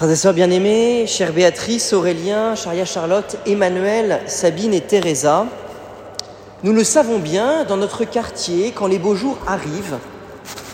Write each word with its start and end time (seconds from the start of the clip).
Frères 0.00 0.26
et 0.28 0.32
bien-aimés, 0.32 1.06
chère 1.06 1.34
Béatrice, 1.34 1.92
Aurélien, 1.92 2.54
Charia 2.54 2.86
Charlotte, 2.86 3.36
Emmanuel, 3.44 4.22
Sabine 4.24 4.72
et 4.72 4.80
Teresa, 4.80 5.44
nous 6.62 6.72
le 6.72 6.84
savons 6.84 7.18
bien, 7.18 7.64
dans 7.64 7.76
notre 7.76 8.06
quartier, 8.06 8.72
quand 8.74 8.86
les 8.86 8.98
beaux 8.98 9.14
jours 9.14 9.36
arrivent, 9.46 9.98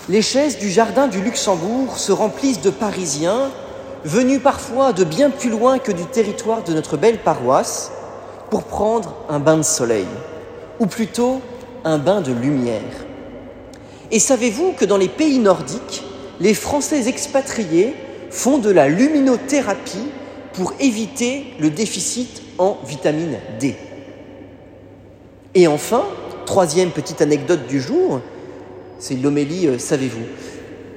les 0.09 0.23
chaises 0.23 0.59
du 0.59 0.71
jardin 0.71 1.09
du 1.09 1.21
Luxembourg 1.21 1.99
se 1.99 2.13
remplissent 2.13 2.61
de 2.61 2.71
Parisiens, 2.71 3.51
venus 4.05 4.41
parfois 4.41 4.93
de 4.93 5.03
bien 5.03 5.31
plus 5.31 5.51
loin 5.51 5.81
que 5.81 5.91
du 5.91 6.05
territoire 6.05 6.63
de 6.63 6.73
notre 6.73 6.97
belle 6.97 7.19
paroisse, 7.19 7.91
pour 8.49 8.63
prendre 8.63 9.13
un 9.29 9.41
bain 9.41 9.57
de 9.57 9.63
soleil, 9.63 10.07
ou 10.79 10.87
plutôt 10.87 11.41
un 11.83 11.99
bain 11.99 12.21
de 12.21 12.31
lumière. 12.31 12.81
Et 14.13 14.21
savez-vous 14.21 14.75
que 14.75 14.85
dans 14.85 14.99
les 14.99 15.09
pays 15.09 15.41
nordiques, 15.41 16.05
les 16.39 16.55
Français 16.55 17.09
expatriés 17.09 17.97
font 18.37 18.59
de 18.59 18.71
la 18.71 18.89
luminothérapie 18.89 20.11
pour 20.53 20.75
éviter 20.79 21.47
le 21.59 21.71
déficit 21.71 22.43
en 22.59 22.77
vitamine 22.87 23.39
D. 23.59 23.75
Et 25.55 25.67
enfin, 25.67 26.05
troisième 26.45 26.91
petite 26.91 27.23
anecdote 27.23 27.67
du 27.67 27.81
jour, 27.81 28.21
c'est 28.99 29.15
l'homélie 29.15 29.69
euh, 29.69 29.79
Savez-vous. 29.79 30.27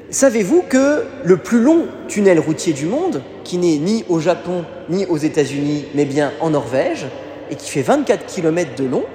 Savez-vous 0.09 0.63
que 0.67 1.05
le 1.23 1.37
plus 1.37 1.61
long 1.61 1.85
tunnel 2.09 2.39
routier 2.39 2.73
du 2.73 2.87
monde, 2.87 3.21
qui 3.45 3.57
n'est 3.57 3.77
ni 3.77 4.03
au 4.09 4.19
Japon 4.19 4.65
ni 4.89 5.05
aux 5.05 5.17
États-Unis, 5.17 5.85
mais 5.95 6.05
bien 6.05 6.33
en 6.41 6.49
Norvège, 6.49 7.05
et 7.49 7.55
qui 7.55 7.69
fait 7.69 7.81
24 7.81 8.25
km 8.25 8.71
de 8.75 8.83
long, 8.83 9.05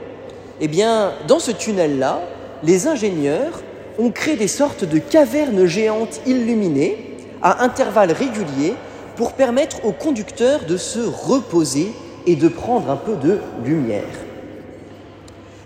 eh 0.63 0.69
bien, 0.69 1.13
dans 1.29 1.41
ce 1.41 1.51
tunnel-là, 1.51 2.23
les 2.63 2.87
ingénieurs 2.87 3.63
ont 3.99 4.11
créé 4.11 4.37
des 4.37 4.49
sortes 4.49 4.85
de 4.85 4.99
cavernes 4.99 5.67
géantes 5.67 6.21
illuminées 6.27 7.04
à 7.45 7.63
intervalles 7.63 8.11
réguliers 8.11 8.75
pour 9.17 9.35
permettre 9.35 9.85
aux 9.85 9.93
conducteurs 9.93 10.65
de 10.65 10.77
se 10.77 10.99
reposer 10.99 11.93
et 12.27 12.35
de 12.35 12.49
prendre 12.49 12.91
un 12.91 12.97
peu 12.97 13.15
de 13.15 13.39
lumière. 13.65 14.03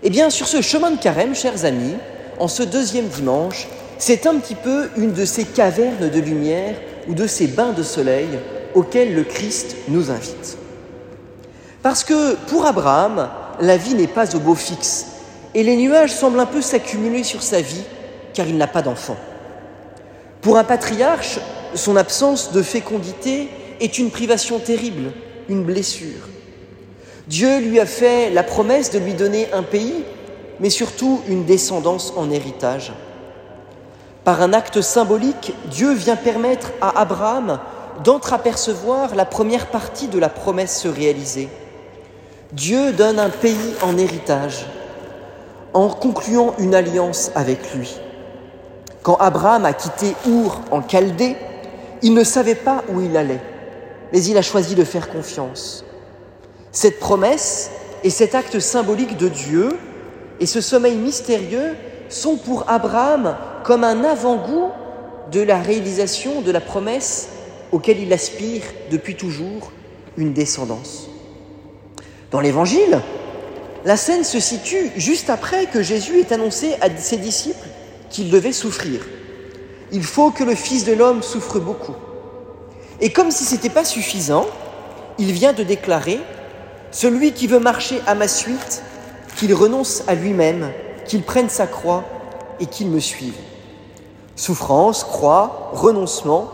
Eh 0.03 0.09
bien, 0.09 0.29
sur 0.29 0.47
ce 0.47 0.61
chemin 0.61 0.91
de 0.91 0.99
carême, 0.99 1.33
chers 1.33 1.65
amis, 1.65 1.95
en 2.37 2.47
ce 2.47 2.63
deuxième 2.63 3.07
dimanche, 3.07 3.67
c'est 3.97 4.27
un 4.27 4.35
petit 4.35 4.55
peu 4.55 4.89
une 4.97 5.13
de 5.13 5.25
ces 5.25 5.45
cavernes 5.45 6.09
de 6.09 6.19
lumière 6.19 6.75
ou 7.07 7.13
de 7.13 7.27
ces 7.27 7.47
bains 7.47 7.73
de 7.73 7.83
soleil 7.83 8.27
auxquels 8.75 9.15
le 9.15 9.23
Christ 9.23 9.75
nous 9.87 10.11
invite. 10.11 10.57
Parce 11.81 12.03
que 12.03 12.35
pour 12.47 12.65
Abraham, 12.65 13.29
la 13.61 13.77
vie 13.77 13.95
n'est 13.95 14.07
pas 14.07 14.35
au 14.35 14.39
beau 14.39 14.55
fixe, 14.55 15.07
et 15.55 15.63
les 15.63 15.75
nuages 15.75 16.13
semblent 16.13 16.39
un 16.39 16.45
peu 16.45 16.61
s'accumuler 16.61 17.23
sur 17.23 17.41
sa 17.41 17.61
vie, 17.61 17.83
car 18.33 18.47
il 18.47 18.57
n'a 18.57 18.67
pas 18.67 18.81
d'enfant. 18.81 19.17
Pour 20.41 20.57
un 20.57 20.63
patriarche, 20.63 21.39
son 21.75 21.95
absence 21.95 22.51
de 22.51 22.61
fécondité 22.61 23.49
est 23.79 23.97
une 23.97 24.11
privation 24.11 24.59
terrible, 24.59 25.11
une 25.47 25.63
blessure. 25.63 26.27
Dieu 27.27 27.59
lui 27.59 27.79
a 27.79 27.85
fait 27.85 28.29
la 28.29 28.43
promesse 28.43 28.91
de 28.91 28.99
lui 28.99 29.13
donner 29.13 29.47
un 29.53 29.63
pays, 29.63 30.03
mais 30.59 30.69
surtout 30.69 31.21
une 31.27 31.45
descendance 31.45 32.13
en 32.15 32.31
héritage. 32.31 32.91
Par 34.23 34.41
un 34.41 34.53
acte 34.53 34.81
symbolique, 34.81 35.53
Dieu 35.71 35.93
vient 35.93 36.15
permettre 36.15 36.71
à 36.81 36.99
Abraham 36.99 37.59
d'entreapercevoir 38.03 39.15
la 39.15 39.25
première 39.25 39.67
partie 39.67 40.07
de 40.07 40.19
la 40.19 40.29
promesse 40.29 40.81
se 40.81 40.87
réaliser. 40.87 41.49
Dieu 42.51 42.91
donne 42.93 43.19
un 43.19 43.29
pays 43.29 43.75
en 43.83 43.97
héritage 43.97 44.65
en 45.73 45.89
concluant 45.89 46.55
une 46.57 46.73
alliance 46.73 47.31
avec 47.35 47.73
lui. 47.75 47.95
Quand 49.03 49.15
Abraham 49.15 49.65
a 49.65 49.73
quitté 49.73 50.15
Our 50.27 50.61
en 50.71 50.81
Chaldée, 50.87 51.35
il 52.01 52.13
ne 52.13 52.23
savait 52.23 52.55
pas 52.55 52.83
où 52.89 53.01
il 53.01 53.15
allait, 53.17 53.41
mais 54.13 54.23
il 54.23 54.37
a 54.37 54.41
choisi 54.41 54.75
de 54.75 54.83
faire 54.83 55.09
confiance. 55.09 55.83
Cette 56.71 56.99
promesse 56.99 57.71
et 58.03 58.09
cet 58.09 58.35
acte 58.35 58.59
symbolique 58.59 59.17
de 59.17 59.27
Dieu 59.27 59.69
et 60.39 60.45
ce 60.45 60.61
sommeil 60.61 60.95
mystérieux 60.95 61.75
sont 62.07 62.37
pour 62.37 62.69
Abraham 62.69 63.35
comme 63.63 63.83
un 63.83 64.03
avant-goût 64.03 64.71
de 65.31 65.41
la 65.41 65.59
réalisation 65.59 66.41
de 66.41 66.51
la 66.51 66.61
promesse 66.61 67.29
auquel 67.71 67.99
il 67.99 68.11
aspire 68.13 68.63
depuis 68.89 69.15
toujours, 69.15 69.71
une 70.17 70.33
descendance. 70.33 71.07
Dans 72.31 72.39
l'Évangile, 72.39 72.99
la 73.85 73.95
scène 73.95 74.23
se 74.23 74.39
situe 74.39 74.91
juste 74.95 75.29
après 75.29 75.67
que 75.67 75.81
Jésus 75.81 76.19
ait 76.19 76.33
annoncé 76.33 76.75
à 76.81 76.89
ses 76.97 77.17
disciples 77.17 77.67
qu'il 78.09 78.29
devait 78.29 78.51
souffrir. 78.51 79.01
Il 79.91 80.03
faut 80.03 80.31
que 80.31 80.43
le 80.43 80.55
Fils 80.55 80.85
de 80.85 80.93
l'homme 80.93 81.23
souffre 81.23 81.59
beaucoup. 81.59 81.95
Et 83.01 83.11
comme 83.11 83.31
si 83.31 83.43
ce 83.43 83.55
n'était 83.55 83.69
pas 83.69 83.85
suffisant, 83.85 84.45
il 85.17 85.31
vient 85.31 85.53
de 85.53 85.63
déclarer 85.63 86.19
Celui 86.91 87.33
qui 87.33 87.47
veut 87.47 87.59
marcher 87.59 88.01
à 88.07 88.15
ma 88.15 88.27
suite, 88.27 88.83
qu'il 89.35 89.53
renonce 89.53 90.03
à 90.07 90.15
lui-même, 90.15 90.71
qu'il 91.05 91.23
prenne 91.23 91.49
sa 91.49 91.67
croix 91.67 92.03
et 92.59 92.65
qu'il 92.65 92.89
me 92.89 92.99
suive. 92.99 93.35
Souffrance, 94.35 95.03
croix, 95.03 95.71
renoncement, 95.73 96.49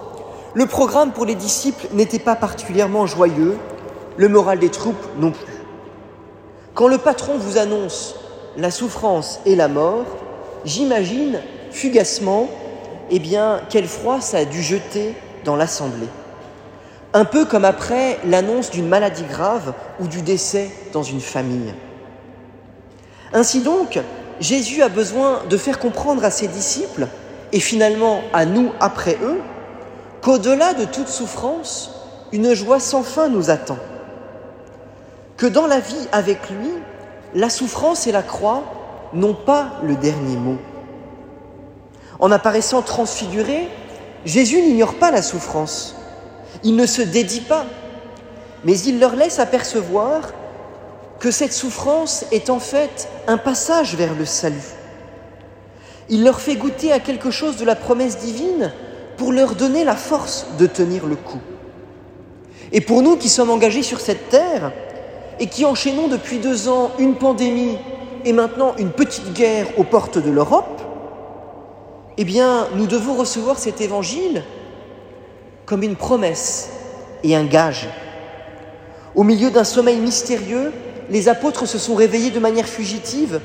le 0.54 0.66
programme 0.66 1.12
pour 1.12 1.26
les 1.26 1.36
disciples 1.36 1.88
n'était 1.94 2.20
pas 2.20 2.36
particulièrement 2.36 3.06
joyeux, 3.06 3.58
le 4.18 4.30
moral 4.30 4.60
des 4.60 4.70
troupes 4.70 5.06
non 5.18 5.32
plus. 5.32 5.54
Quand 6.74 6.88
le 6.88 6.98
patron 6.98 7.38
vous 7.38 7.58
annonce 7.58 8.16
la 8.58 8.72
souffrance 8.72 9.40
et 9.46 9.56
la 9.56 9.68
mort, 9.68 10.06
j'imagine 10.64 11.42
fugacement, 11.72 12.50
eh 13.12 13.20
bien, 13.20 13.62
quel 13.70 13.88
froid 13.88 14.22
ça 14.22 14.40
a 14.40 14.46
dû 14.46 14.62
jeter 14.62 15.16
dans 15.44 15.56
l'assemblée. 15.56 16.08
Un 17.14 17.26
peu 17.26 17.46
comme 17.46 17.66
après 17.66 18.20
l'annonce 18.26 18.72
d'une 18.72 18.88
maladie 18.88 19.24
grave 19.24 19.74
ou 20.00 20.08
du 20.08 20.22
décès 20.22 20.70
dans 20.92 21.04
une 21.04 21.22
famille. 21.22 21.74
Ainsi 23.34 23.62
donc, 23.62 24.00
Jésus 24.40 24.82
a 24.82 24.90
besoin 24.90 25.42
de 25.50 25.58
faire 25.58 25.80
comprendre 25.80 26.26
à 26.26 26.32
ses 26.32 26.48
disciples, 26.48 27.08
et 27.52 27.60
finalement 27.60 28.22
à 28.34 28.46
nous 28.46 28.72
après 28.80 29.18
eux, 29.24 29.40
qu'au-delà 30.22 30.74
de 30.74 30.86
toute 30.86 31.08
souffrance, 31.08 31.92
une 32.32 32.54
joie 32.54 32.80
sans 32.80 33.04
fin 33.04 33.30
nous 33.30 33.50
attend. 33.50 33.78
Que 35.38 35.46
dans 35.46 35.68
la 35.68 35.80
vie 35.80 36.08
avec 36.12 36.50
lui, 36.50 36.72
la 37.34 37.50
souffrance 37.50 38.08
et 38.08 38.12
la 38.12 38.24
croix 38.24 38.64
n'ont 39.14 39.34
pas 39.34 39.74
le 39.84 39.96
dernier 39.96 40.36
mot. 40.36 40.58
En 42.20 42.32
apparaissant 42.32 42.82
transfiguré, 42.82 43.68
Jésus 44.26 44.62
n'ignore 44.62 44.96
pas 44.96 45.12
la 45.12 45.22
souffrance. 45.22 45.96
Il 46.64 46.76
ne 46.76 46.86
se 46.86 47.02
dédie 47.02 47.42
pas, 47.42 47.66
mais 48.64 48.78
il 48.80 49.00
leur 49.00 49.16
laisse 49.16 49.40
apercevoir 49.40 50.34
que 51.20 51.32
cette 51.32 51.54
souffrance 51.54 52.26
est 52.32 52.50
en 52.50 52.60
fait 52.60 53.10
un 53.28 53.38
passage 53.38 53.96
vers 53.96 54.16
le 54.16 54.26
salut. 54.26 54.74
Il 56.10 56.24
leur 56.24 56.40
fait 56.40 56.56
goûter 56.56 56.92
à 56.92 57.00
quelque 57.00 57.32
chose 57.32 57.58
de 57.58 57.66
la 57.66 57.76
promesse 57.76 58.18
divine 58.18 58.72
pour 59.18 59.32
leur 59.32 59.56
donner 59.56 59.84
la 59.84 59.96
force 59.96 60.46
de 60.58 60.68
tenir 60.68 61.06
le 61.06 61.16
coup. 61.16 61.40
Et 62.72 62.82
pour 62.82 63.02
nous 63.02 63.16
qui 63.16 63.30
sommes 63.30 63.50
engagés 63.50 63.84
sur 63.84 64.00
cette 64.00 64.30
terre 64.30 64.72
et 65.40 65.48
qui 65.48 65.66
enchaînons 65.66 66.08
depuis 66.08 66.40
deux 66.40 66.68
ans 66.68 66.92
une 67.00 67.16
pandémie 67.16 67.78
et 68.24 68.34
maintenant 68.34 68.74
une 68.78 68.92
petite 68.92 69.34
guerre 69.34 69.68
aux 69.78 69.84
portes 69.84 70.18
de 70.18 70.30
l'Europe, 70.30 70.82
eh 72.18 72.24
bien, 72.24 72.68
nous 72.76 72.88
devons 72.88 73.16
recevoir 73.16 73.58
cet 73.58 73.82
évangile 73.82 74.44
comme 75.66 75.84
une 75.84 75.96
promesse 75.96 76.70
et 77.24 77.36
un 77.36 77.46
gage. 77.46 77.88
Au 79.16 79.24
milieu 79.24 79.52
d'un 79.52 79.64
sommeil 79.64 80.00
mystérieux, 80.00 80.72
les 81.10 81.28
apôtres 81.30 81.66
se 81.66 81.78
sont 81.78 81.96
réveillés 81.96 82.32
de 82.32 82.40
manière 82.40 82.68
fugitive 82.68 83.42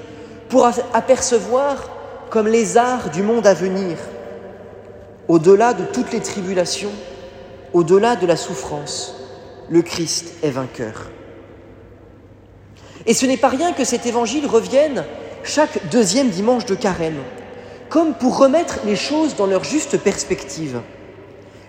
pour 0.49 0.69
apercevoir 0.93 1.91
comme 2.31 2.49
les 2.49 2.77
arts 2.77 3.11
du 3.11 3.23
monde 3.23 3.47
à 3.47 3.55
venir, 3.55 3.97
au-delà 5.29 5.75
de 5.75 5.85
toutes 5.85 6.13
les 6.13 6.21
tribulations, 6.21 6.93
au-delà 7.73 8.17
de 8.17 8.27
la 8.27 8.37
souffrance, 8.37 9.17
le 9.69 9.83
Christ 9.83 10.35
est 10.43 10.51
vainqueur. 10.51 11.11
Et 13.07 13.15
ce 13.15 13.27
n'est 13.27 13.37
pas 13.37 13.49
rien 13.49 13.73
que 13.73 13.85
cet 13.85 14.07
évangile 14.07 14.47
revienne 14.47 15.05
chaque 15.43 15.89
deuxième 15.91 16.29
dimanche 16.29 16.67
de 16.67 16.75
carême 16.75 17.23
comme 17.91 18.15
pour 18.15 18.39
remettre 18.39 18.79
les 18.87 18.97
choses 18.97 19.35
dans 19.35 19.47
leur 19.47 19.65
juste 19.65 19.99
perspective. 19.99 20.81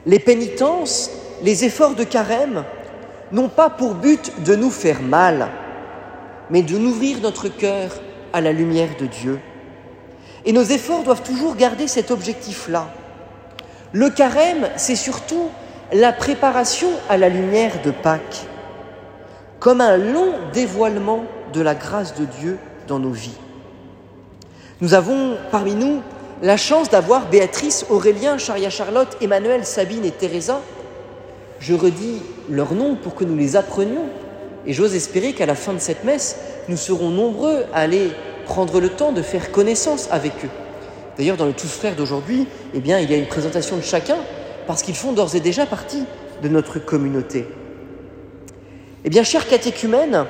Les 0.06 0.20
pénitences, 0.20 1.10
les 1.42 1.66
efforts 1.66 1.96
de 1.96 2.04
carême 2.04 2.64
n'ont 3.32 3.50
pas 3.50 3.72
pour 3.72 3.96
but 3.96 4.32
de 4.44 4.56
nous 4.56 4.70
faire 4.70 5.02
mal, 5.02 5.50
mais 6.52 6.62
de 6.62 6.78
nourrir 6.78 7.20
notre 7.22 7.50
cœur 7.50 7.92
à 8.34 8.40
la 8.40 8.52
lumière 8.54 8.96
de 9.00 9.08
Dieu. 9.08 9.40
Et 10.46 10.54
nos 10.54 10.64
efforts 10.64 11.04
doivent 11.04 11.24
toujours 11.24 11.56
garder 11.56 11.88
cet 11.88 12.12
objectif-là. 12.12 12.88
Le 13.92 14.10
carême, 14.10 14.70
c'est 14.76 14.96
surtout 14.96 15.50
la 15.92 16.14
préparation 16.14 16.90
à 17.10 17.18
la 17.18 17.30
lumière 17.30 17.82
de 17.84 17.92
Pâques, 17.92 18.46
comme 19.60 19.82
un 19.82 19.98
long 19.98 20.34
dévoilement 20.54 21.26
de 21.52 21.62
la 21.62 21.76
grâce 21.76 22.16
de 22.16 22.26
Dieu 22.26 22.58
dans 22.88 23.00
nos 23.00 23.12
vies. 23.12 23.38
Nous 24.82 24.96
avons 24.96 25.38
parmi 25.52 25.76
nous 25.76 26.02
la 26.42 26.58
chance 26.58 26.90
d'avoir 26.90 27.30
Béatrice, 27.30 27.86
Aurélien, 27.92 28.40
Charia 28.40 28.72
Charlotte, 28.72 29.16
Emmanuel, 29.22 29.64
Sabine 29.64 30.04
et 30.06 30.12
Teresa, 30.12 30.60
je 31.60 31.76
redis 31.76 32.24
leurs 32.50 32.74
noms 32.74 32.96
pour 32.96 33.14
que 33.14 33.24
nous 33.24 33.38
les 33.38 33.56
apprenions. 33.56 34.06
Et 34.66 34.74
j'ose 34.74 34.96
espérer 34.96 35.34
qu'à 35.34 35.46
la 35.46 35.54
fin 35.54 35.74
de 35.74 35.80
cette 35.80 36.04
messe, 36.04 36.36
nous 36.68 36.78
serons 36.78 37.10
nombreux 37.10 37.66
à 37.74 37.82
aller 37.82 38.10
prendre 38.46 38.80
le 38.80 38.90
temps 38.90 39.12
de 39.12 39.22
faire 39.22 39.52
connaissance 39.52 40.08
avec 40.12 40.34
eux. 40.44 40.50
D'ailleurs, 41.16 41.38
dans 41.38 41.46
le 41.46 41.54
Tous 41.54 41.68
Frères 41.68 41.96
d'aujourd'hui, 41.96 42.48
eh 42.74 42.80
bien, 42.80 43.00
il 43.00 43.12
y 43.12 43.14
a 43.14 43.18
une 43.18 43.28
présentation 43.28 43.78
de 43.78 43.84
chacun 43.84 44.18
parce 44.66 44.82
qu'ils 44.82 44.96
font 44.96 45.14
d'ores 45.14 45.36
et 45.36 45.40
déjà 45.40 45.68
partie 45.68 46.04
de 46.42 46.50
notre 46.50 46.80
communauté. 46.80 47.48
Eh 49.06 49.10
bien, 49.12 49.24
chers 49.24 49.48
catéchumènes, 49.48 50.26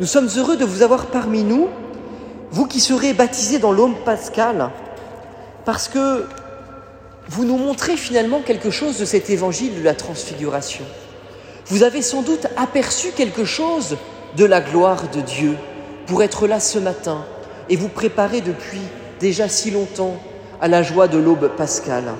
nous 0.00 0.06
sommes 0.06 0.28
heureux 0.36 0.56
de 0.56 0.64
vous 0.64 0.82
avoir 0.82 1.06
parmi 1.06 1.44
nous, 1.44 1.68
vous 2.52 2.66
qui 2.66 2.80
serez 2.80 3.14
baptisés 3.14 3.58
dans 3.58 3.72
l'homme 3.72 3.96
pascal, 4.04 4.70
parce 5.64 5.88
que 5.88 6.26
vous 7.28 7.44
nous 7.44 7.56
montrez 7.56 7.96
finalement 7.96 8.40
quelque 8.40 8.70
chose 8.70 8.98
de 8.98 9.04
cet 9.04 9.30
évangile 9.30 9.74
de 9.78 9.82
la 9.82 9.94
transfiguration. 9.94 10.84
Vous 11.66 11.82
avez 11.82 12.02
sans 12.02 12.22
doute 12.22 12.46
aperçu 12.56 13.12
quelque 13.12 13.44
chose 13.44 13.96
de 14.36 14.44
la 14.44 14.60
gloire 14.60 15.08
de 15.08 15.20
Dieu 15.20 15.56
pour 16.06 16.22
être 16.22 16.46
là 16.46 16.60
ce 16.60 16.78
matin 16.78 17.24
et 17.70 17.76
vous 17.76 17.88
préparer 17.88 18.40
depuis 18.42 18.80
déjà 19.18 19.48
si 19.48 19.70
longtemps 19.70 20.16
à 20.60 20.68
la 20.68 20.82
joie 20.82 21.08
de 21.08 21.16
l'aube 21.18 21.48
pascale. 21.56 22.12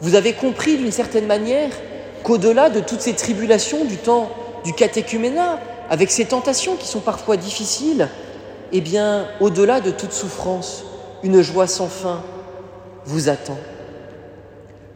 Vous 0.00 0.16
avez 0.16 0.32
compris 0.32 0.76
d'une 0.76 0.92
certaine 0.92 1.26
manière 1.26 1.70
qu'au-delà 2.24 2.70
de 2.70 2.80
toutes 2.80 3.02
ces 3.02 3.14
tribulations 3.14 3.84
du 3.84 3.96
temps 3.96 4.30
du 4.64 4.72
catéchuménat, 4.72 5.60
avec 5.90 6.10
ces 6.10 6.24
tentations 6.24 6.76
qui 6.76 6.88
sont 6.88 7.00
parfois 7.00 7.36
difficiles, 7.36 8.08
eh 8.76 8.80
bien, 8.80 9.28
au-delà 9.40 9.80
de 9.80 9.92
toute 9.92 10.12
souffrance, 10.12 10.82
une 11.22 11.42
joie 11.42 11.68
sans 11.68 11.86
fin 11.86 12.20
vous 13.06 13.28
attend. 13.28 13.56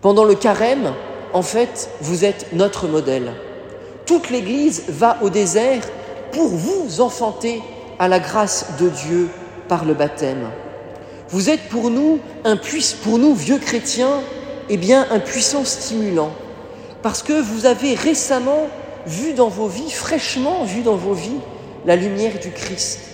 Pendant 0.00 0.24
le 0.24 0.34
carême, 0.34 0.92
en 1.32 1.42
fait, 1.42 1.88
vous 2.00 2.24
êtes 2.24 2.52
notre 2.52 2.88
modèle. 2.88 3.32
Toute 4.04 4.30
l'Église 4.30 4.82
va 4.88 5.18
au 5.22 5.30
désert 5.30 5.82
pour 6.32 6.48
vous 6.48 7.00
enfanter 7.00 7.62
à 8.00 8.08
la 8.08 8.18
grâce 8.18 8.66
de 8.80 8.88
Dieu 8.88 9.28
par 9.68 9.84
le 9.84 9.94
baptême. 9.94 10.50
Vous 11.28 11.48
êtes 11.48 11.68
pour 11.68 11.90
nous, 11.90 12.18
un 12.44 12.58
pour 13.04 13.18
nous 13.18 13.32
vieux 13.32 13.58
chrétiens, 13.58 14.22
eh 14.68 14.76
bien, 14.76 15.06
un 15.12 15.20
puissant 15.20 15.64
stimulant, 15.64 16.32
parce 17.00 17.22
que 17.22 17.40
vous 17.40 17.64
avez 17.64 17.94
récemment 17.94 18.66
vu 19.06 19.34
dans 19.34 19.48
vos 19.48 19.68
vies, 19.68 19.92
fraîchement 19.92 20.64
vu 20.64 20.82
dans 20.82 20.96
vos 20.96 21.14
vies, 21.14 21.40
la 21.86 21.94
lumière 21.94 22.40
du 22.40 22.50
Christ. 22.50 23.07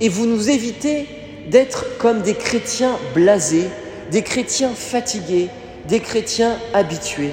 Et 0.00 0.08
vous 0.08 0.26
nous 0.26 0.50
évitez 0.50 1.06
d'être 1.50 1.98
comme 1.98 2.22
des 2.22 2.34
chrétiens 2.34 2.98
blasés, 3.14 3.68
des 4.10 4.22
chrétiens 4.22 4.74
fatigués, 4.74 5.48
des 5.88 6.00
chrétiens 6.00 6.58
habitués. 6.72 7.32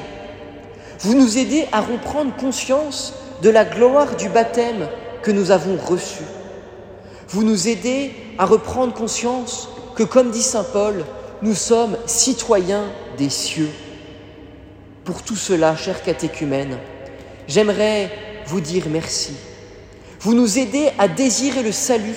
Vous 1.00 1.16
nous 1.16 1.38
aidez 1.38 1.66
à 1.72 1.82
reprendre 1.82 2.36
conscience 2.36 3.14
de 3.42 3.50
la 3.50 3.66
gloire 3.66 4.16
du 4.16 4.30
baptême 4.30 4.88
que 5.24 5.32
nous 5.32 5.52
avons 5.52 5.78
reçu. 5.78 6.24
Vous 7.30 7.44
nous 7.44 7.68
aidez 7.68 8.12
à 8.38 8.46
reprendre 8.46 8.94
conscience 8.94 9.70
que, 9.96 10.04
comme 10.04 10.32
dit 10.32 10.44
Saint 10.44 10.66
Paul, 10.66 11.06
nous 11.42 11.56
sommes 11.56 11.98
citoyens 12.06 12.86
des 13.18 13.30
cieux. 13.30 13.70
Pour 15.04 15.24
tout 15.24 15.36
cela, 15.36 15.76
chers 15.76 16.04
catéchumènes, 16.04 16.78
j'aimerais 17.48 18.12
vous 18.46 18.62
dire 18.62 18.84
merci. 18.90 19.34
Vous 20.20 20.36
nous 20.36 20.60
aidez 20.60 20.90
à 21.00 21.08
désirer 21.08 21.64
le 21.64 21.72
salut 21.72 22.16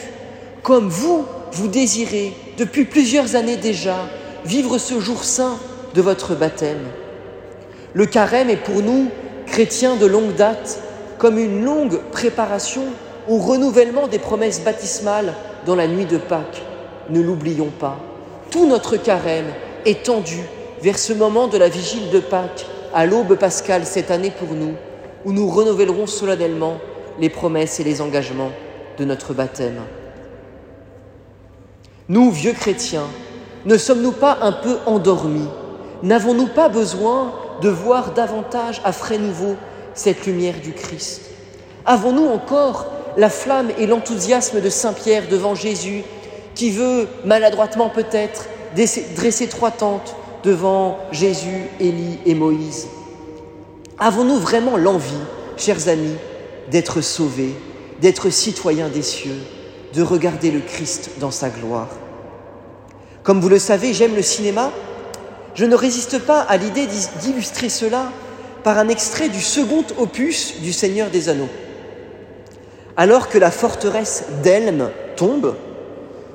comme 0.65 0.89
vous, 0.89 1.27
vous 1.53 1.69
désirez 1.69 2.33
depuis 2.57 2.87
plusieurs 2.87 3.37
années 3.37 3.59
déjà 3.59 3.97
vivre 4.47 4.79
ce 4.79 4.99
jour 4.99 5.23
saint 5.23 5.59
de 5.95 6.01
votre 6.01 6.35
baptême. 6.35 6.89
Le 7.93 8.07
carême 8.07 8.49
est 8.49 8.57
pour 8.57 8.81
nous, 8.81 9.09
chrétiens 9.47 9.97
de 9.97 10.07
longue 10.07 10.35
date, 10.35 10.81
comme 11.19 11.39
une 11.39 11.63
longue 11.63 12.01
préparation 12.11 12.85
au 13.29 13.37
renouvellement 13.37 14.09
des 14.09 14.19
promesses 14.19 14.63
baptismales 14.63 15.35
dans 15.67 15.77
la 15.77 15.87
nuit 15.87 16.07
de 16.07 16.17
Pâques. 16.17 16.63
Ne 17.11 17.21
l'oublions 17.21 17.71
pas. 17.79 17.99
Tout 18.51 18.67
notre 18.67 18.97
carême 18.97 19.53
est 19.85 20.05
tendu 20.07 20.41
vers 20.81 20.99
ce 20.99 21.13
moment 21.13 21.47
de 21.47 21.59
la 21.59 21.69
vigile 21.69 22.09
de 22.11 22.21
Pâques, 22.21 22.65
à 22.95 23.05
l'aube 23.05 23.37
pascale 23.37 23.85
cette 23.85 24.11
année 24.11 24.33
pour 24.39 24.55
nous, 24.55 24.73
où 25.27 25.33
nous 25.33 25.47
renouvellerons 25.47 26.07
solennellement 26.07 26.79
les 27.21 27.29
promesses 27.29 27.81
et 27.81 27.85
les 27.85 28.01
engagements 28.01 28.53
de 28.97 29.05
notre 29.05 29.35
baptême. 29.35 29.83
Nous, 32.11 32.31
vieux 32.31 32.53
chrétiens, 32.53 33.07
ne 33.65 33.79
sommes-nous 33.79 34.13
pas 34.13 34.37
un 34.43 34.53
peu 34.53 34.77
endormis? 34.85 35.49
N'avons-nous 36.03 36.49
pas 36.49 36.69
besoin 36.69 37.33
de 37.63 37.71
voir 37.71 38.13
davantage 38.13 38.83
à 38.85 38.93
frais 38.93 39.17
nouveaux 39.17 39.57
cette 39.95 40.27
lumière 40.27 40.61
du 40.63 40.73
Christ? 40.75 41.23
Avons-nous 41.87 42.27
encore 42.27 42.89
la 43.17 43.31
flamme 43.31 43.71
et 43.79 43.87
l'enthousiasme 43.87 44.61
de 44.61 44.69
Saint 44.69 44.93
Pierre 44.93 45.29
devant 45.31 45.55
Jésus 45.55 46.03
qui 46.55 46.73
veut, 46.73 47.09
maladroitement 47.25 47.89
peut-être, 47.89 48.49
dresser 49.17 49.47
trois 49.49 49.71
tentes 49.71 50.15
devant 50.43 50.99
Jésus, 51.11 51.71
Élie 51.81 52.19
et 52.27 52.35
Moïse? 52.35 52.87
Avons-nous 53.99 54.37
vraiment 54.37 54.77
l'envie, 54.77 55.15
chers 55.57 55.89
amis, 55.89 56.17
d'être 56.71 57.01
sauvés, 57.01 57.55
d'être 58.03 58.29
citoyens 58.29 58.91
des 58.91 59.03
cieux, 59.03 59.41
de 59.95 60.03
regarder 60.03 60.51
le 60.51 60.61
Christ 60.61 61.13
dans 61.21 61.31
sa 61.31 61.49
gloire 61.49 61.89
Comme 63.23 63.41
vous 63.41 63.49
le 63.49 63.59
savez, 63.59 63.95
j'aime 63.95 64.17
le 64.17 64.23
cinéma. 64.23 64.71
Je 65.55 65.65
ne 65.65 65.77
résiste 65.77 66.19
pas 66.19 66.41
à 66.41 66.57
l'idée 66.57 66.87
d'illustrer 67.21 67.69
cela 67.69 68.11
par 68.65 68.79
un 68.79 68.89
extrait 68.89 69.29
du 69.29 69.41
second 69.41 69.85
opus 69.99 70.61
du 70.61 70.73
Seigneur 70.73 71.11
des 71.11 71.29
Anneaux. 71.29 71.49
Alors 72.97 73.29
que 73.29 73.39
la 73.39 73.51
forteresse 73.51 74.25
d'Elm 74.43 74.91
tombe, 75.17 75.55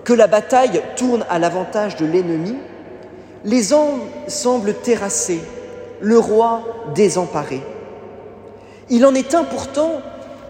que 0.06 0.14
la 0.14 0.28
bataille 0.28 0.82
tourne 0.96 1.26
à 1.30 1.40
l'avantage 1.40 1.96
de 1.98 2.06
l'ennemi, 2.06 2.56
les 3.44 3.74
hommes 3.74 4.02
semblent 4.28 4.74
terrassés, 4.74 5.42
le 6.02 6.18
roi 6.18 6.64
désemparé. 6.96 7.62
Il 8.90 9.06
en 9.06 9.14
est 9.14 9.36
un 9.36 9.44
pourtant 9.44 10.02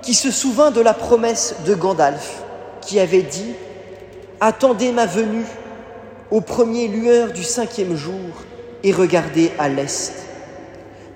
qui 0.01 0.13
se 0.13 0.31
souvint 0.31 0.71
de 0.71 0.81
la 0.81 0.94
promesse 0.94 1.56
de 1.65 1.75
Gandalf, 1.75 2.44
qui 2.89 3.00
avait 3.00 3.21
dit 3.21 3.53
Attendez 4.39 4.91
ma 4.91 5.06
venue 5.06 5.45
aux 6.31 6.41
premières 6.41 6.89
lueurs 6.89 7.31
du 7.31 7.44
cinquième 7.44 7.95
jour 7.95 8.44
et 8.83 8.91
regardez 8.91 9.51
à 9.59 9.69
l'est. 9.69 10.13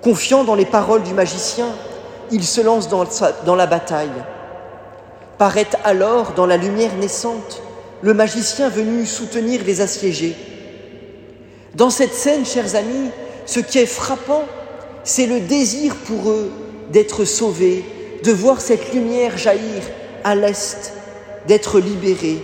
Confiant 0.03 0.43
dans 0.43 0.53
les 0.53 0.65
paroles 0.65 1.01
du 1.01 1.15
magicien, 1.15 1.69
il 2.29 2.43
se 2.43 2.61
lance 2.61 2.89
dans, 2.89 3.05
dans 3.45 3.55
la 3.55 3.65
bataille. 3.65 4.11
Paraît 5.39 5.69
alors 5.83 6.33
dans 6.33 6.45
la 6.45 6.57
lumière 6.57 6.95
naissante 6.95 7.63
le 8.03 8.13
magicien 8.13 8.69
venu 8.69 9.07
soutenir 9.07 9.61
les 9.65 9.81
assiégés. 9.81 10.35
Dans 11.73 11.89
cette 11.89 12.13
scène, 12.13 12.45
chers 12.45 12.75
amis, 12.75 13.09
ce 13.47 13.61
qui 13.61 13.79
est 13.79 13.87
frappant, 13.87 14.43
c'est 15.03 15.25
le 15.25 15.39
désir 15.39 15.95
pour 15.95 16.29
eux 16.29 16.51
d'être 16.91 17.25
sauvés, 17.25 17.83
de 18.23 18.31
voir 18.31 18.61
cette 18.61 18.93
lumière 18.93 19.37
jaillir 19.39 19.81
à 20.23 20.35
l'est, 20.35 20.93
d'être 21.47 21.79
libérés. 21.79 22.41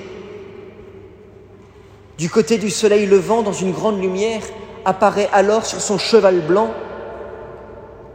Du 2.18 2.30
côté 2.30 2.58
du 2.58 2.70
soleil 2.70 3.06
levant, 3.06 3.42
dans 3.42 3.54
une 3.54 3.72
grande 3.72 4.02
lumière, 4.02 4.42
apparaît 4.86 5.30
alors 5.32 5.66
sur 5.66 5.80
son 5.80 5.98
cheval 5.98 6.42
blanc 6.42 6.74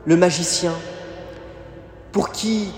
le 0.05 0.17
magicien, 0.17 0.73
pour 2.12 2.31
qui, 2.31 2.69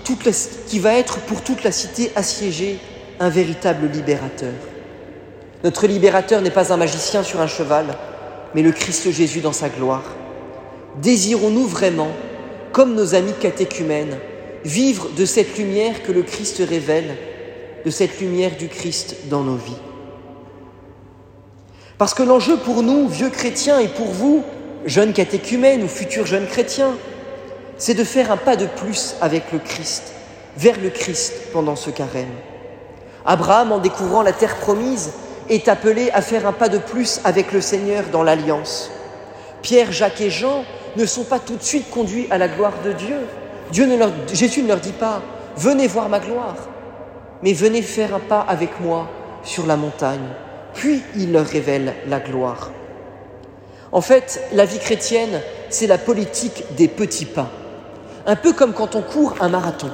qui 0.67 0.79
va 0.79 0.93
être 0.93 1.19
pour 1.19 1.41
toute 1.41 1.63
la 1.63 1.71
cité 1.71 2.11
assiégée 2.15 2.79
un 3.19 3.29
véritable 3.29 3.87
libérateur. 3.87 4.53
Notre 5.63 5.87
libérateur 5.87 6.41
n'est 6.41 6.51
pas 6.51 6.71
un 6.71 6.77
magicien 6.77 7.23
sur 7.23 7.41
un 7.41 7.47
cheval, 7.47 7.87
mais 8.55 8.61
le 8.61 8.71
Christ 8.71 9.11
Jésus 9.11 9.41
dans 9.41 9.53
sa 9.53 9.69
gloire. 9.69 10.03
Désirons-nous 11.01 11.67
vraiment, 11.67 12.11
comme 12.71 12.95
nos 12.95 13.15
amis 13.15 13.33
catéchumènes, 13.39 14.17
vivre 14.63 15.09
de 15.17 15.25
cette 15.25 15.57
lumière 15.57 16.03
que 16.03 16.11
le 16.11 16.23
Christ 16.23 16.61
révèle, 16.67 17.17
de 17.85 17.89
cette 17.89 18.19
lumière 18.19 18.57
du 18.57 18.67
Christ 18.67 19.15
dans 19.29 19.43
nos 19.43 19.55
vies 19.55 19.77
Parce 21.97 22.13
que 22.13 22.23
l'enjeu 22.23 22.57
pour 22.57 22.83
nous, 22.83 23.07
vieux 23.07 23.29
chrétiens, 23.29 23.79
et 23.79 23.87
pour 23.87 24.07
vous, 24.07 24.43
jeunes 24.85 25.13
catéchumènes 25.13 25.83
ou 25.83 25.87
futurs 25.87 26.25
jeunes 26.25 26.47
chrétiens, 26.47 26.95
c'est 27.77 27.93
de 27.93 28.03
faire 28.03 28.31
un 28.31 28.37
pas 28.37 28.55
de 28.55 28.65
plus 28.65 29.15
avec 29.21 29.51
le 29.51 29.59
Christ, 29.59 30.13
vers 30.57 30.79
le 30.79 30.89
Christ 30.89 31.33
pendant 31.53 31.75
ce 31.75 31.89
carême. 31.89 32.33
Abraham, 33.25 33.71
en 33.71 33.79
découvrant 33.79 34.21
la 34.21 34.33
terre 34.33 34.55
promise, 34.55 35.11
est 35.49 35.67
appelé 35.67 36.09
à 36.11 36.21
faire 36.21 36.47
un 36.47 36.53
pas 36.53 36.69
de 36.69 36.77
plus 36.77 37.21
avec 37.23 37.51
le 37.51 37.61
Seigneur 37.61 38.05
dans 38.11 38.23
l'alliance. 38.23 38.89
Pierre, 39.61 39.91
Jacques 39.91 40.21
et 40.21 40.29
Jean 40.29 40.63
ne 40.95 41.05
sont 41.05 41.23
pas 41.23 41.39
tout 41.39 41.55
de 41.55 41.63
suite 41.63 41.89
conduits 41.89 42.27
à 42.29 42.37
la 42.37 42.47
gloire 42.47 42.73
de 42.83 42.91
Dieu. 42.93 43.17
Dieu 43.71 43.87
Jésus 44.33 44.63
ne 44.63 44.67
leur 44.67 44.79
dit 44.79 44.93
pas 44.93 45.21
Venez 45.57 45.87
voir 45.87 46.07
ma 46.09 46.19
gloire, 46.19 46.55
mais 47.43 47.53
venez 47.53 47.81
faire 47.81 48.15
un 48.15 48.19
pas 48.19 48.41
avec 48.41 48.79
moi 48.79 49.07
sur 49.43 49.65
la 49.65 49.77
montagne. 49.77 50.27
Puis 50.73 51.01
il 51.15 51.31
leur 51.31 51.45
révèle 51.45 51.93
la 52.07 52.19
gloire. 52.19 52.71
En 53.91 54.01
fait, 54.01 54.41
la 54.53 54.65
vie 54.65 54.79
chrétienne, 54.79 55.41
c'est 55.69 55.87
la 55.87 55.97
politique 55.97 56.63
des 56.75 56.87
petits 56.87 57.25
pas. 57.25 57.49
un 58.25 58.35
peu 58.35 58.51
comme 58.51 58.73
quand 58.73 58.95
on 58.95 59.01
court 59.01 59.35
un 59.39 59.47
marathon. 59.47 59.89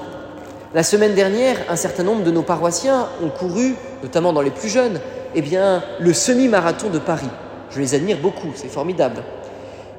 La 0.73 0.81
semaine 0.81 1.13
dernière, 1.13 1.57
un 1.69 1.75
certain 1.75 2.01
nombre 2.01 2.23
de 2.23 2.31
nos 2.31 2.41
paroissiens 2.41 3.07
ont 3.23 3.29
couru, 3.29 3.75
notamment 4.01 4.33
dans 4.33 4.41
les 4.41 4.49
plus 4.49 4.69
jeunes, 4.69 4.99
eh 5.35 5.41
bien, 5.43 5.83
le 5.99 6.13
semi-marathon 6.13 6.89
de 6.89 6.97
Paris. 6.97 7.29
Je 7.69 7.79
les 7.79 7.93
admire 7.93 8.17
beaucoup, 8.17 8.49
c'est 8.55 8.71
formidable. 8.71 9.23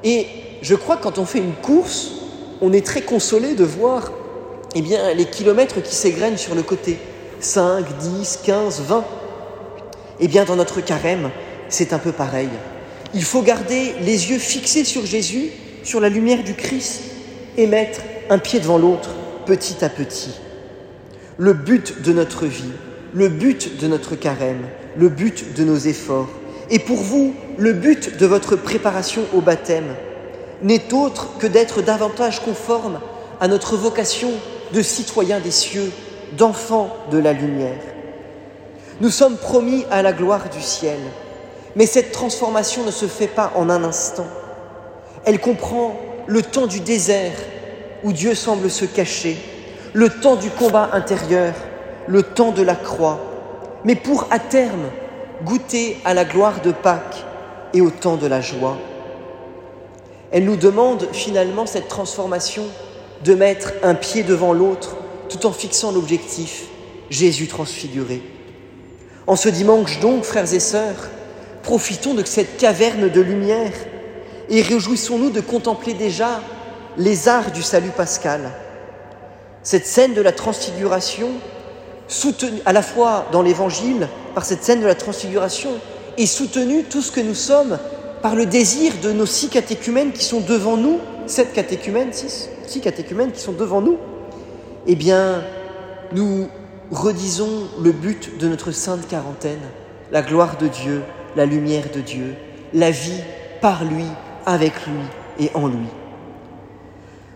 Et 0.03 0.27
je 0.61 0.75
crois 0.75 0.97
que 0.97 1.03
quand 1.03 1.17
on 1.17 1.25
fait 1.25 1.39
une 1.39 1.53
course, 1.53 2.11
on 2.61 2.73
est 2.73 2.85
très 2.85 3.01
consolé 3.01 3.55
de 3.55 3.63
voir 3.63 4.11
eh 4.75 4.81
bien, 4.81 5.13
les 5.13 5.25
kilomètres 5.25 5.81
qui 5.81 5.95
s'égrènent 5.95 6.37
sur 6.37 6.55
le 6.55 6.63
côté. 6.63 6.99
5, 7.39 7.97
10, 7.97 8.39
15, 8.43 8.81
20. 8.81 9.05
Eh 10.19 10.27
bien, 10.27 10.45
dans 10.45 10.55
notre 10.55 10.81
carême, 10.81 11.29
c'est 11.69 11.93
un 11.93 11.99
peu 11.99 12.11
pareil. 12.11 12.49
Il 13.13 13.23
faut 13.23 13.41
garder 13.41 13.93
les 14.01 14.31
yeux 14.31 14.39
fixés 14.39 14.83
sur 14.83 15.05
Jésus, 15.05 15.51
sur 15.83 15.99
la 15.99 16.09
lumière 16.09 16.43
du 16.43 16.53
Christ, 16.53 17.01
et 17.57 17.67
mettre 17.67 18.01
un 18.29 18.39
pied 18.39 18.59
devant 18.59 18.77
l'autre, 18.77 19.09
petit 19.45 19.83
à 19.83 19.89
petit. 19.89 20.31
Le 21.37 21.53
but 21.53 22.01
de 22.01 22.13
notre 22.13 22.45
vie, 22.45 22.71
le 23.13 23.29
but 23.29 23.79
de 23.79 23.87
notre 23.87 24.15
carême, 24.15 24.65
le 24.97 25.09
but 25.09 25.53
de 25.55 25.63
nos 25.63 25.77
efforts, 25.77 26.29
et 26.69 26.79
pour 26.79 26.97
vous, 26.97 27.33
le 27.57 27.73
but 27.73 28.17
de 28.17 28.25
votre 28.25 28.55
préparation 28.55 29.23
au 29.33 29.41
baptême, 29.41 29.95
n'est 30.63 30.93
autre 30.93 31.37
que 31.37 31.47
d'être 31.47 31.81
davantage 31.81 32.41
conforme 32.41 32.99
à 33.39 33.47
notre 33.47 33.75
vocation 33.75 34.31
de 34.73 34.81
citoyens 34.81 35.39
des 35.39 35.51
cieux, 35.51 35.91
d'enfants 36.33 36.89
de 37.11 37.17
la 37.17 37.33
lumière. 37.33 37.81
Nous 39.01 39.09
sommes 39.09 39.37
promis 39.37 39.85
à 39.91 40.01
la 40.01 40.13
gloire 40.13 40.49
du 40.49 40.61
ciel, 40.61 40.99
mais 41.75 41.85
cette 41.85 42.11
transformation 42.11 42.83
ne 42.85 42.91
se 42.91 43.05
fait 43.05 43.27
pas 43.27 43.51
en 43.55 43.69
un 43.69 43.83
instant. 43.83 44.27
Elle 45.25 45.39
comprend 45.39 45.95
le 46.27 46.41
temps 46.41 46.67
du 46.67 46.79
désert 46.79 47.33
où 48.03 48.13
Dieu 48.13 48.35
semble 48.35 48.69
se 48.69 48.85
cacher, 48.85 49.37
le 49.93 50.09
temps 50.09 50.35
du 50.35 50.49
combat 50.49 50.89
intérieur, 50.93 51.53
le 52.07 52.23
temps 52.23 52.51
de 52.51 52.61
la 52.61 52.75
croix, 52.75 53.19
mais 53.83 53.95
pour 53.95 54.27
à 54.31 54.39
terme 54.39 54.89
goûter 55.43 55.97
à 56.05 56.13
la 56.13 56.23
gloire 56.23 56.61
de 56.61 56.71
Pâques 56.71 57.25
et 57.73 57.81
au 57.81 57.89
temps 57.89 58.15
de 58.15 58.27
la 58.27 58.41
joie. 58.41 58.77
Elle 60.31 60.45
nous 60.45 60.55
demande 60.55 61.07
finalement 61.11 61.65
cette 61.65 61.87
transformation 61.87 62.63
de 63.23 63.33
mettre 63.33 63.73
un 63.83 63.95
pied 63.95 64.23
devant 64.23 64.53
l'autre 64.53 64.95
tout 65.29 65.45
en 65.45 65.51
fixant 65.51 65.91
l'objectif, 65.91 66.65
Jésus 67.09 67.47
transfiguré. 67.47 68.21
En 69.27 69.35
ce 69.35 69.49
dimanche 69.49 69.99
donc, 69.99 70.23
frères 70.23 70.53
et 70.53 70.59
sœurs, 70.59 71.09
profitons 71.63 72.13
de 72.13 72.23
cette 72.25 72.57
caverne 72.57 73.09
de 73.09 73.21
lumière 73.21 73.73
et 74.49 74.61
réjouissons-nous 74.61 75.31
de 75.31 75.41
contempler 75.41 75.93
déjà 75.93 76.41
les 76.97 77.27
arts 77.27 77.51
du 77.51 77.63
salut 77.63 77.89
pascal. 77.89 78.51
Cette 79.63 79.87
scène 79.87 80.13
de 80.13 80.21
la 80.21 80.31
transfiguration, 80.31 81.31
soutenue 82.07 82.61
à 82.65 82.73
la 82.73 82.83
fois 82.83 83.27
dans 83.31 83.41
l'Évangile 83.41 84.07
par 84.35 84.45
cette 84.45 84.63
scène 84.63 84.81
de 84.81 84.85
la 84.85 84.95
transfiguration, 84.95 85.71
et 86.17 86.27
soutenue 86.27 86.83
tout 86.83 87.01
ce 87.01 87.11
que 87.11 87.19
nous 87.19 87.35
sommes 87.35 87.77
par 88.21 88.35
le 88.35 88.45
désir 88.45 88.93
de 89.03 89.11
nos 89.11 89.25
six 89.25 89.49
catéchumènes 89.49 90.11
qui 90.11 90.23
sont 90.23 90.39
devant 90.39 90.77
nous, 90.77 90.99
sept 91.27 91.53
catéchumènes, 91.53 92.13
six, 92.13 92.49
six 92.67 92.79
catéchumènes 92.79 93.31
qui 93.31 93.41
sont 93.41 93.51
devant 93.51 93.81
nous, 93.81 93.97
eh 94.87 94.95
bien, 94.95 95.41
nous 96.11 96.47
redisons 96.91 97.67
le 97.81 97.91
but 97.91 98.37
de 98.37 98.47
notre 98.47 98.71
sainte 98.71 99.07
quarantaine, 99.07 99.61
la 100.11 100.21
gloire 100.21 100.57
de 100.57 100.67
Dieu, 100.67 101.01
la 101.35 101.45
lumière 101.45 101.85
de 101.93 102.01
Dieu, 102.01 102.35
la 102.73 102.91
vie 102.91 103.21
par 103.61 103.83
lui, 103.83 104.05
avec 104.45 104.73
lui 104.85 105.45
et 105.45 105.51
en 105.55 105.67
lui. 105.67 105.87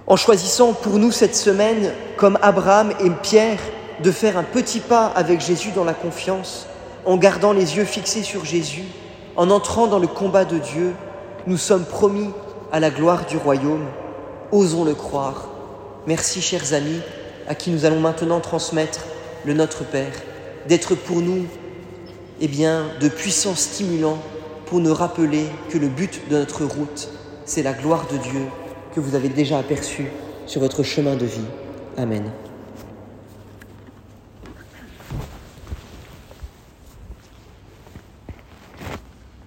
En 0.05 0.15
choisissant 0.15 0.73
pour 0.73 0.99
nous 0.99 1.11
cette 1.11 1.35
semaine, 1.35 1.91
comme 2.17 2.37
Abraham 2.41 2.91
et 3.03 3.09
Pierre, 3.21 3.59
de 4.03 4.11
faire 4.11 4.37
un 4.37 4.43
petit 4.43 4.79
pas 4.79 5.07
avec 5.07 5.41
Jésus 5.41 5.71
dans 5.75 5.83
la 5.83 5.93
confiance, 5.93 6.67
en 7.05 7.17
gardant 7.17 7.53
les 7.53 7.77
yeux 7.77 7.85
fixés 7.85 8.23
sur 8.23 8.45
Jésus, 8.45 8.85
en 9.35 9.49
entrant 9.49 9.87
dans 9.87 9.99
le 9.99 10.07
combat 10.07 10.45
de 10.45 10.57
Dieu, 10.57 10.93
nous 11.47 11.57
sommes 11.57 11.85
promis 11.85 12.29
à 12.71 12.79
la 12.79 12.89
gloire 12.91 13.25
du 13.25 13.37
royaume. 13.37 13.85
Osons 14.51 14.83
le 14.83 14.93
croire. 14.93 15.47
Merci, 16.07 16.41
chers 16.41 16.73
amis, 16.73 17.01
à 17.49 17.55
qui 17.55 17.71
nous 17.71 17.83
allons 17.83 17.99
maintenant 17.99 18.39
transmettre 18.39 19.05
le 19.43 19.53
Notre 19.53 19.83
Père, 19.83 20.13
d'être 20.67 20.95
pour 20.95 21.17
nous 21.17 21.45
eh 22.39 22.47
bien, 22.47 22.85
de 23.01 23.09
puissants 23.09 23.55
stimulants 23.55 24.19
pour 24.67 24.79
nous 24.79 24.93
rappeler 24.93 25.45
que 25.69 25.77
le 25.77 25.87
but 25.87 26.29
de 26.29 26.37
notre 26.37 26.63
route, 26.63 27.09
c'est 27.43 27.63
la 27.63 27.73
gloire 27.73 28.05
de 28.11 28.17
Dieu 28.17 28.45
que 28.93 28.99
vous 28.99 29.15
avez 29.15 29.29
déjà 29.29 29.57
aperçue 29.57 30.11
sur 30.45 30.61
votre 30.61 30.83
chemin 30.83 31.15
de 31.15 31.25
vie. 31.25 31.45
Amen. 31.97 32.31